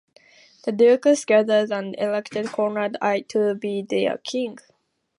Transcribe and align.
The 0.63 0.71
dukes 0.71 1.25
gathered 1.25 1.71
and 1.71 1.93
elected 1.99 2.47
Conrad 2.47 2.97
I 3.03 3.19
to 3.27 3.53
be 3.53 3.83
their 3.83 4.17
king. 4.17 4.57